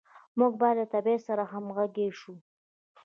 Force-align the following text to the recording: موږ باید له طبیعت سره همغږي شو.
موږ 0.39 0.51
باید 0.61 0.77
له 0.79 0.85
طبیعت 0.93 1.21
سره 1.27 1.43
همغږي 1.51 2.07
شو. 2.19 2.33